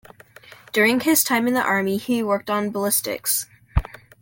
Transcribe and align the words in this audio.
During 0.73 0.99
his 1.01 1.23
time 1.23 1.47
in 1.47 1.53
the 1.53 1.61
army 1.61 1.97
he 1.97 2.23
worked 2.23 2.49
on 2.49 2.71
ballistics. 2.71 3.45